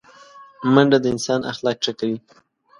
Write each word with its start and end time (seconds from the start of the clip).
منډه 0.73 0.97
د 1.01 1.05
انسان 1.13 1.41
اخلاق 1.51 1.77
ښه 1.85 1.91
کوي 1.99 2.17